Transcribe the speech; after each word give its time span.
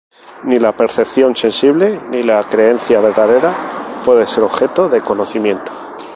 Ni 0.45 0.57
la 0.57 0.75
percepción 0.75 1.35
sensible 1.35 2.01
ni 2.09 2.23
la 2.23 2.49
creencia 2.49 2.99
verdadera 2.99 4.01
pueden 4.03 4.25
ser 4.25 4.41
objeto 4.43 4.89
de 4.89 5.01
conocimiento. 5.03 5.71